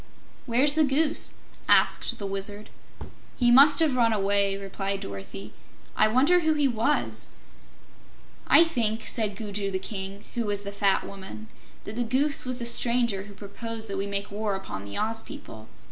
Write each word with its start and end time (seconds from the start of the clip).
"Where's 0.47 0.73
the 0.73 0.83
Goose?" 0.83 1.33
asked 1.69 2.17
the 2.17 2.25
Wizard. 2.25 2.71
"He 3.37 3.51
must 3.51 3.77
have 3.77 3.95
run 3.95 4.11
away," 4.11 4.57
replied 4.57 4.99
Dorothy. 5.01 5.53
"I 5.95 6.07
wonder 6.07 6.39
who 6.39 6.55
he 6.55 6.67
was?" 6.67 7.29
"I 8.47 8.63
think," 8.63 9.05
said 9.05 9.35
Gugu 9.35 9.69
the 9.69 9.77
King, 9.77 10.23
who 10.33 10.45
was 10.45 10.63
the 10.63 10.71
fat 10.71 11.03
Woman, 11.05 11.49
"that 11.83 11.95
the 11.97 12.03
Goose 12.03 12.45
was 12.45 12.57
the 12.57 12.65
stranger 12.65 13.25
who 13.25 13.35
proposed 13.35 13.87
that 13.91 13.97
we 13.99 14.07
make 14.07 14.31
war 14.31 14.55
upon 14.55 14.85
the 14.85 14.97
Oz 14.97 15.21
people. 15.21 15.67